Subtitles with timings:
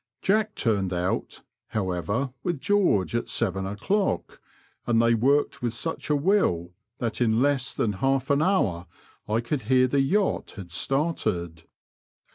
[0.23, 4.41] Jack turned out, however, with George, at seven o'clock,
[4.87, 8.87] and they worked with such a will that in less than half an hour
[9.27, 11.65] I could hear the yacht had started.